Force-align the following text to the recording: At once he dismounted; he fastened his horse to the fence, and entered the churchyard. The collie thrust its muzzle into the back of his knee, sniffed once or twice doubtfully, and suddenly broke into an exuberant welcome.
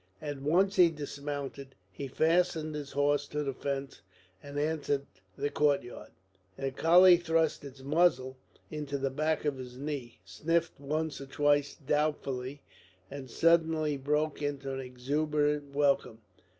At 0.19 0.41
once 0.41 0.77
he 0.77 0.89
dismounted; 0.89 1.75
he 1.91 2.07
fastened 2.07 2.73
his 2.73 2.93
horse 2.93 3.27
to 3.27 3.43
the 3.43 3.53
fence, 3.53 4.01
and 4.41 4.57
entered 4.57 5.05
the 5.37 5.51
churchyard. 5.51 6.09
The 6.57 6.71
collie 6.71 7.17
thrust 7.17 7.63
its 7.63 7.83
muzzle 7.83 8.35
into 8.71 8.97
the 8.97 9.11
back 9.11 9.45
of 9.45 9.59
his 9.59 9.77
knee, 9.77 10.17
sniffed 10.25 10.79
once 10.79 11.21
or 11.21 11.27
twice 11.27 11.75
doubtfully, 11.75 12.63
and 13.11 13.29
suddenly 13.29 13.95
broke 13.95 14.41
into 14.41 14.73
an 14.73 14.79
exuberant 14.79 15.75
welcome. 15.75 16.17